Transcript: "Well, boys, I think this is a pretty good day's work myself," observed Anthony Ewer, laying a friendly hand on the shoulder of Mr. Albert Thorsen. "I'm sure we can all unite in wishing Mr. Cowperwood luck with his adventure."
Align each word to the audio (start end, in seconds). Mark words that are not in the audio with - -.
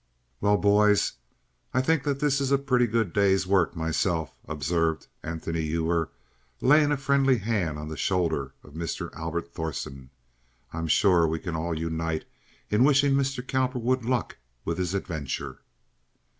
"Well, 0.39 0.57
boys, 0.57 1.13
I 1.75 1.81
think 1.83 2.01
this 2.05 2.41
is 2.41 2.51
a 2.51 2.57
pretty 2.57 2.87
good 2.87 3.13
day's 3.13 3.45
work 3.45 3.75
myself," 3.75 4.33
observed 4.47 5.05
Anthony 5.21 5.61
Ewer, 5.61 6.09
laying 6.59 6.91
a 6.91 6.97
friendly 6.97 7.37
hand 7.37 7.77
on 7.77 7.87
the 7.87 7.95
shoulder 7.97 8.55
of 8.63 8.73
Mr. 8.73 9.15
Albert 9.15 9.53
Thorsen. 9.53 10.09
"I'm 10.73 10.87
sure 10.87 11.27
we 11.27 11.37
can 11.37 11.55
all 11.55 11.77
unite 11.77 12.25
in 12.71 12.83
wishing 12.83 13.13
Mr. 13.13 13.47
Cowperwood 13.47 14.03
luck 14.03 14.37
with 14.65 14.79
his 14.79 14.95
adventure." 14.95 15.59